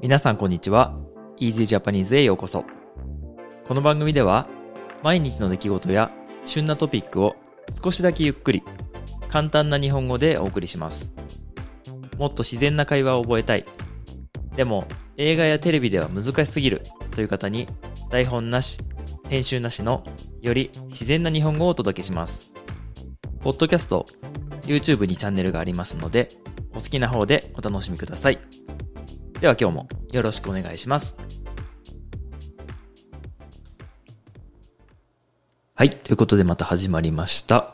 [0.00, 0.96] 皆さんこんにちは。
[1.40, 2.64] Easy Japanese へようこそ。
[3.66, 4.46] この番組では、
[5.02, 6.12] 毎日の出来事や
[6.46, 7.34] 旬なトピックを
[7.82, 8.62] 少しだけゆっくり、
[9.28, 11.12] 簡単な日本語でお送りします。
[12.16, 13.64] もっと自然な会話を覚えたい。
[14.54, 14.86] でも、
[15.16, 17.66] 映画やテレビでは難しすぎるという方に、
[18.08, 18.78] 台本なし、
[19.28, 20.04] 編集なしの
[20.40, 22.52] より自然な日本語をお届けします。
[23.40, 24.06] ポッドキャスト、
[24.62, 26.28] YouTube にチャンネルがありますので、
[26.70, 28.38] お好きな方でお楽しみください。
[29.40, 31.16] では今日もよろしくお願いします。
[35.76, 35.90] はい。
[35.90, 37.72] ということでまた始まりました。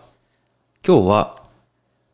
[0.86, 1.42] 今日は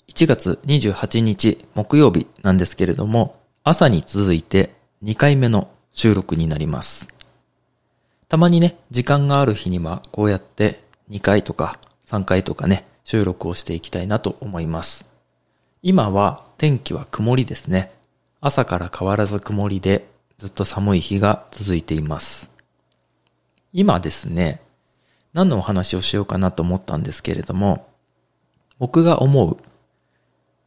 [0.07, 7.09] 1月28日木曜日なんですけれども、朝に続いて2回目の収録になります。
[8.29, 15.07] たまにね、時間がある日にはこうやって2回とか3回とかね、収録をしていきたいなと思います。
[15.83, 18.00] 今は天気は曇りですね。
[18.43, 20.09] 朝から変わらず曇りで
[20.39, 22.49] ずっと寒い日が続いています。
[23.75, 24.63] 今ですね、
[25.35, 27.87] 何のお話をしようかなと思ったんですけれども、
[28.79, 29.59] 僕が思う、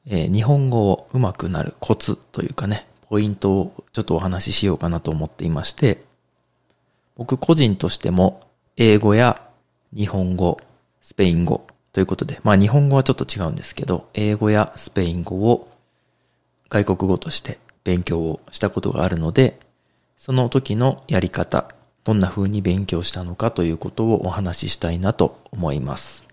[0.06, 6.04] えー日本語を上手くなるコツというかね、ポイントをちょっとお話ししようかなと思っていまして、
[7.18, 8.42] 僕個人としても
[8.78, 9.42] 英語や
[9.96, 10.60] 日本語、
[11.02, 15.73] スペイン語ということで、まあ日本語はちょっと違うんですけど、英語やスペイン語を
[16.74, 19.60] 外国語として勉強をしたことがあるので、
[20.18, 21.70] その時のやり方、
[22.04, 26.26] どんな風に勉強したのかということをお話ししたいなと思います。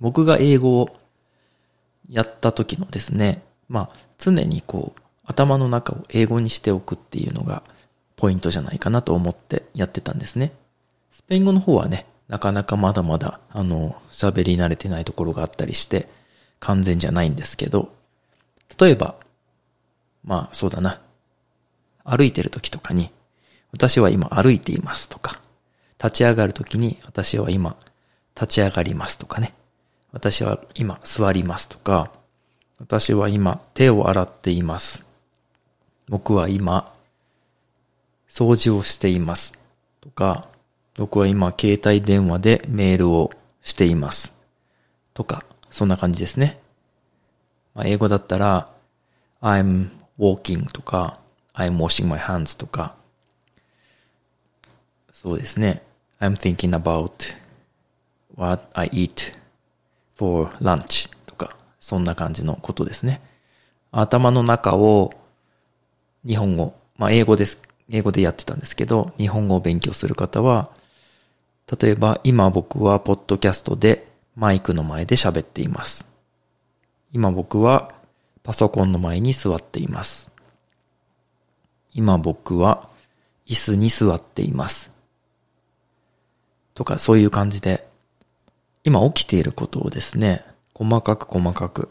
[0.00, 0.88] 僕が英語を
[2.08, 7.62] やった時のですね、まあ常にこう頭の中を英語にしておくっていうのが
[8.16, 10.52] ポイントじゃないかなと思ってやってたんですね。
[11.10, 16.08] スペイン語の方はね、なかなかまだまだあの喋り慣れてないところがあったりして
[16.58, 17.92] 完全じゃないんですけど、
[18.78, 19.16] 例えば、
[20.24, 21.00] まあそうだな。
[22.04, 23.10] 歩いてる時とかに、
[23.72, 25.40] 私は今歩いていますとか、
[25.98, 27.76] 立ち上がる時に私は今
[28.34, 29.54] 立ち上がりますとかね。
[30.12, 32.12] 私は今座りますとか、
[32.78, 35.04] 私は今手を洗っています。
[36.08, 36.92] 僕は今
[38.28, 39.58] 掃除をしています
[40.00, 40.48] とか、
[40.96, 43.30] 僕は今携帯電話でメールを
[43.62, 44.34] しています
[45.14, 46.60] とか、そんな感じですね。
[47.74, 48.70] まあ、英語だったら、
[49.40, 51.18] I'm walking とか、
[51.54, 52.94] I'm washing my hands とか、
[55.12, 55.82] そうですね。
[56.20, 57.34] I'm thinking about
[58.36, 59.32] what I eat
[60.16, 63.20] for lunch とか、そんな感じのことですね。
[63.90, 65.12] 頭の中を
[66.26, 67.60] 日本語、まあ英語です。
[67.90, 70.70] 英語でやってたんですけど、日本語を勉強する方は、
[71.80, 76.13] 例えば今僕はポッドキャストでマイクの前で喋っています。
[77.14, 77.92] 今僕は
[78.42, 80.32] パソコンの前に座っています。
[81.92, 82.88] 今僕は
[83.46, 84.90] 椅子に座っています。
[86.74, 87.86] とかそういう感じで、
[88.82, 90.44] 今起きていることをですね、
[90.74, 91.88] 細かく細かく。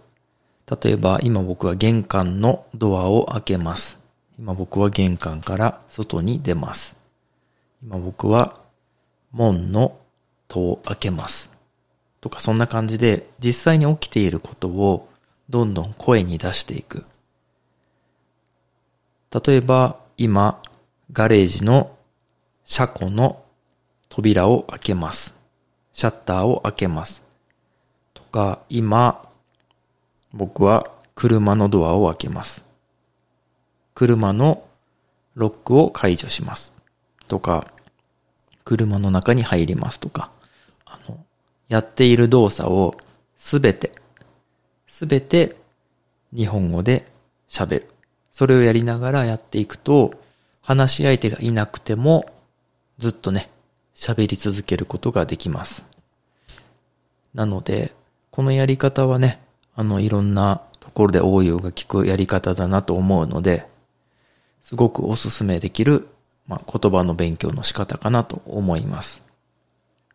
[0.69, 3.97] 例えば今僕は玄関のドアを開けます。
[4.37, 6.97] 今僕は玄関から外に出ます。
[7.81, 8.59] 今僕は
[9.31, 9.97] 門の
[10.49, 11.49] 戸を開けます。
[12.19, 15.07] とかそんな感じで実際に起きていることを
[15.49, 17.05] どんどん声に出していく。
[19.45, 20.61] 例えば今
[21.11, 21.95] ガレージの
[22.63, 23.43] 車庫の
[24.09, 25.35] 扉を開けます。
[25.91, 27.23] シャッターを開けます。
[28.13, 29.27] とか今
[30.33, 32.63] 僕は車のドアを開けます。
[33.93, 34.65] 車の
[35.35, 36.73] ロックを解除します。
[37.27, 37.67] とか、
[38.63, 40.31] 車の中に入りますとか、
[40.85, 41.23] あの、
[41.67, 42.95] やっている動作を
[43.35, 43.91] すべて、
[44.93, 45.55] すべて
[46.35, 47.07] 日本語で
[47.49, 47.89] 喋る。
[48.31, 50.13] それをやりながらやっていくと、
[50.61, 52.27] 話し相手がいなくても、
[52.99, 53.49] ずっとね、
[53.95, 55.83] 喋り続けることができます。
[57.33, 57.91] なので、
[58.29, 59.41] このやり方はね、
[59.75, 63.65] あの、いろんなところで応用が効くやり方だなと思うので、
[64.61, 66.07] すごくおすすめできる、
[66.47, 69.23] まあ、言葉の勉強の仕方かなと思います。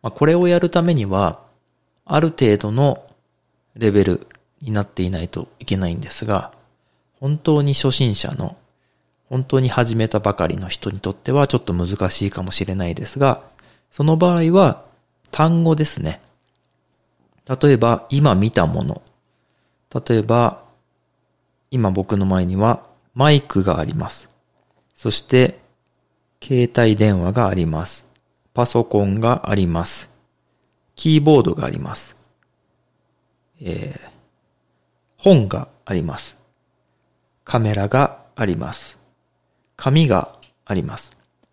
[0.01, 1.41] まあ、これをやるためには、
[2.05, 3.03] ある程度の
[3.75, 4.25] レベル
[4.61, 6.51] になっていないといけないんですが、
[7.19, 8.55] 本当に初心者の、
[9.29, 13.43] 本当に始めたばかりの人にとってはちょっと難しいかもしれないですが、
[13.91, 14.83] その場合は
[15.31, 16.21] 単語ですね。
[17.61, 19.01] 例えば、今見たもの。
[19.93, 20.63] 例えば、
[21.71, 22.83] 今僕の前には
[23.15, 24.29] マイクがあります。
[24.95, 25.59] そして、
[26.43, 28.05] 携帯電話があります。
[28.53, 30.09] パソコンがあります。
[30.95, 32.15] キーボードがあります。
[33.61, 34.09] えー、
[35.19, 36.37] 本があります。
[37.43, 38.97] カメラがあります。
[39.75, 40.29] 紙が
[40.63, 41.11] あります。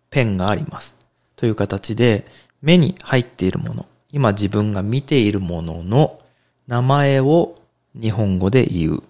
[0.09, 0.95] ペンがあります。
[1.35, 2.25] という形で、
[2.61, 6.21] 目に入っているもの、今自分が見ているものの
[6.67, 7.55] 名前を
[7.93, 9.03] 日本語で言う。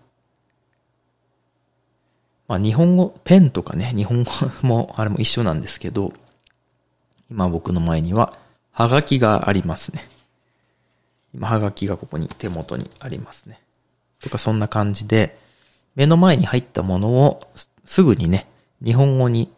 [2.47, 4.31] まあ日本語、ペンとかね、日本語
[4.63, 6.13] もあれも一緒なんですけど、
[7.29, 8.33] 今僕の前には、
[8.71, 10.03] はがきがありますね。
[11.35, 13.59] 今、はがきがここに手元にありますね。
[14.21, 15.37] とかそんな感じで、
[15.95, 17.47] 目の前に入ったものを
[17.85, 18.47] すぐにね、
[18.83, 19.51] 日本語に、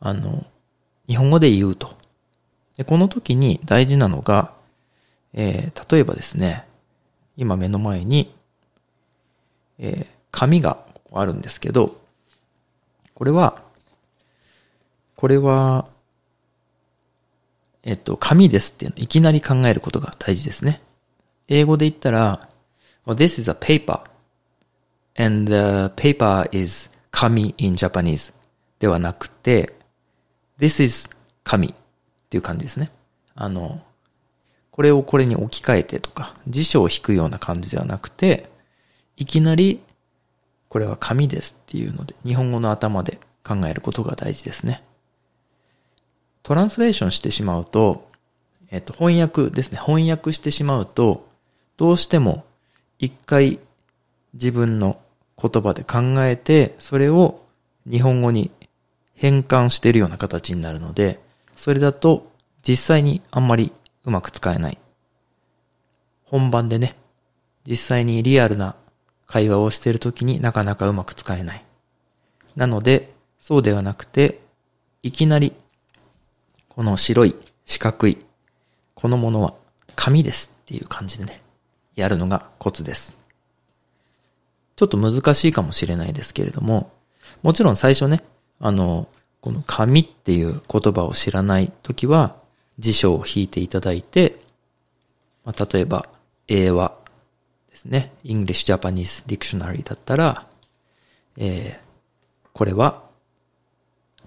[0.00, 0.44] あの、
[1.08, 1.96] 日本語で言うと。
[2.76, 4.52] でこの時に大事なのが、
[5.34, 6.66] えー、例えばですね、
[7.36, 8.34] 今目の前に、
[9.78, 10.78] えー、紙が
[11.12, 12.00] あるんですけど、
[13.14, 13.62] これは、
[15.16, 15.86] これは、
[17.82, 20.80] えっと、紙ですっていうのいきなり考えることが大事ですね。
[21.48, 22.48] 英語で言ったら、
[23.06, 24.00] well, this is a paper
[25.16, 28.32] and the paper is 紙 in Japanese
[28.78, 29.74] ではなくて、
[30.58, 31.10] this is
[31.44, 31.74] 紙っ
[32.30, 32.90] ていう感じですね。
[33.34, 33.82] あの、
[34.70, 38.50] これをこれに置き換えてとか、辞書を引くような感じではなくて、
[39.16, 39.82] いきなり、
[40.68, 44.82] これは紙ですっていうので、日本語の頭で考えることが大事ですね。
[46.42, 48.08] トランスレーションしてしまうと、
[48.70, 49.78] えっと、翻訳ですね。
[49.78, 51.28] 翻訳してしまうと、
[51.76, 52.44] どうしても
[53.02, 53.58] 一回
[54.32, 55.00] 自分の
[55.36, 57.44] 言葉で考えて、それを
[57.84, 58.52] 日本語に
[59.16, 61.18] 変換しているような形になるので、
[61.56, 62.30] それだと
[62.62, 63.72] 実際にあんまり
[64.04, 64.78] うまく使えない。
[66.22, 66.94] 本番でね、
[67.66, 68.76] 実際にリアルな
[69.26, 71.64] 会話をしてるときになかなかうまく使えない。
[72.54, 74.40] なので、そうではなくて、
[75.02, 75.54] いきなり、
[76.68, 77.34] この白い、
[77.66, 78.24] 四角い、
[78.94, 79.54] このものは
[79.96, 81.41] 紙ですっていう感じでね、
[81.94, 83.16] やるのがコツです。
[84.76, 86.92] ちょっと難しいかもしれないですけれども、
[87.42, 88.22] もちろん最初ね、
[88.60, 89.08] あの、
[89.40, 92.36] この紙っていう言葉を知らないときは、
[92.78, 94.38] 辞書を引いていただいて、
[95.44, 96.08] まあ、例えば、
[96.48, 96.96] 英和
[97.70, 98.12] ですね。
[98.24, 100.46] English Japanese Dictionary だったら、
[101.36, 103.02] えー、これは、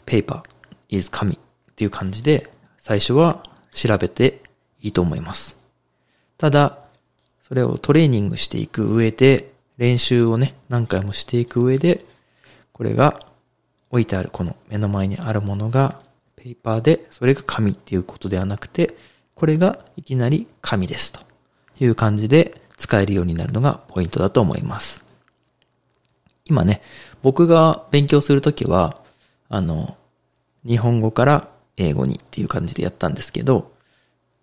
[0.06, 0.44] paper
[0.89, 1.38] is 紙っ
[1.75, 4.44] ていう感じで、最初は調べて
[4.81, 5.57] いいと思います。
[6.38, 6.84] ただ、
[7.47, 12.03] それをトレーニングしていく上で、練習をね、何回もしていく上で、
[12.71, 13.19] これが
[13.92, 16.01] 置いてあるこの目の前にあるものが
[16.36, 18.95] ペーパーで、それが紙っていうことではなくて、
[19.36, 21.19] これがいきなり紙ですと
[21.80, 25.06] いう感じで使えるようになるのがポイントだと思います。
[26.45, 26.81] 今ね、
[27.21, 29.00] 僕が勉強するときは、
[29.50, 29.98] あの、
[30.65, 33.71] 日本語から英語にっていう感じでやったんですけど、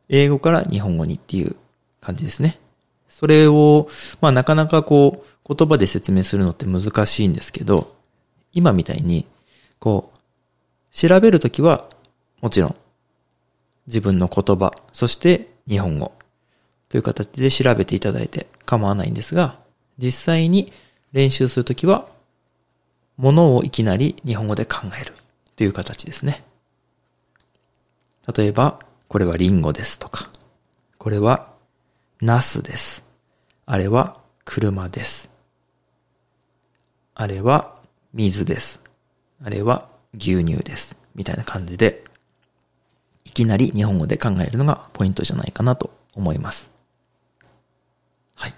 [0.09, 1.57] 英語から日本語にっていう
[2.01, 2.61] 感じですね。
[3.13, 3.89] それを、
[4.23, 7.95] まあなかなかこう、言葉で説明するのって難しいんですけど、
[8.55, 9.27] 今みたいに、
[9.79, 10.19] こう、
[10.97, 11.89] 調べるときは、
[12.41, 12.77] もちろん、
[13.87, 16.13] 自分の言葉、そして日本語
[16.89, 19.59] という形で調べていただいて構わないんですが、
[19.99, 20.73] 実際に
[21.13, 22.09] 練習するときは、
[23.19, 25.13] ものをいきなり日本語で考える
[25.55, 26.45] という形ですね。
[28.35, 30.31] 例えば、これはリンゴですとか、
[30.97, 31.52] これは
[32.23, 33.05] ナスです。
[33.67, 35.29] あれは車です。
[37.17, 37.75] あれは
[38.15, 38.81] 水です。
[39.43, 40.97] あれは牛乳です。
[41.17, 42.05] みたいな感じで、
[43.25, 46.71] いきなり日本語で考えるのがポイントじゃないかなと思います。
[48.37, 48.55] はい。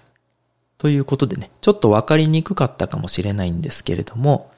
[0.77, 4.51] ということでね、ちょっとわかりにくかったかもしれないんですけれども、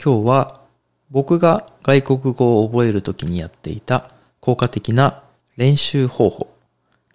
[0.00, 0.60] 今日は
[1.10, 5.24] 僕が外国語を覚えるときにやっていた効果的な
[5.56, 6.54] 練習方法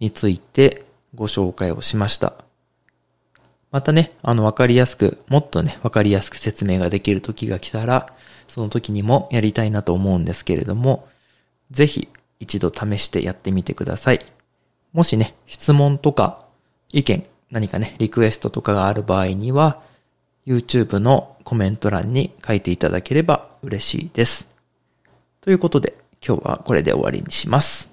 [0.01, 2.33] についてご紹介をしました。
[3.71, 8.13] またね、あの、わかりやすく、もっとね、わかりやすく説明ができる時が来たら、
[8.47, 11.07] その時にもやりたいなと思うんですけれども、
[11.71, 14.25] ぜひ一度試してやってみてください。
[14.91, 16.45] もしね、質問とか
[16.91, 19.81] 意見、何かね、リクエストとかがある場合には、
[20.47, 24.49] YouTube のコメント欄に書いていただければ嬉しいです。
[25.41, 27.91] ということで、今日はこれで終わりにします。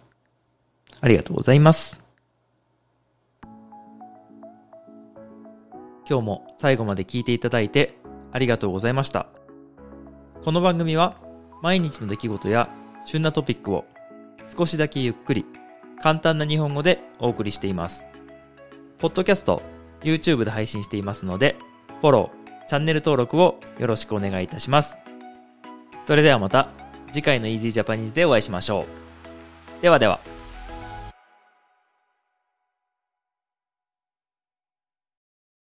[1.01, 2.06] ありがとうございます。
[6.09, 7.99] 今日も最後まで聞いていただいて
[8.33, 9.27] ありがとうございました。
[10.45, 11.17] この番組は
[11.63, 12.69] 毎日の出来事や
[13.05, 13.85] 旬なトピックを
[14.57, 15.45] 少しだけゆっくり
[16.01, 18.05] 簡単な日本語でお送りしています。
[18.99, 19.63] ポッドキャスト、
[20.03, 21.57] YouTube で配信していますので、
[22.01, 24.97] フォロー、チャンネル登録をよろしくお願いいたします。
[26.07, 26.69] それではまた
[27.09, 28.87] 次回の Easy Japanese でお会いしましょ
[29.81, 29.83] う。
[29.83, 30.36] ではでは。